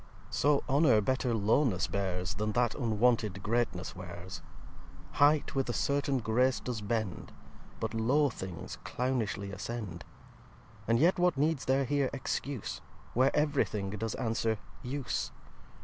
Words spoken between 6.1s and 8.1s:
Grace does bend, But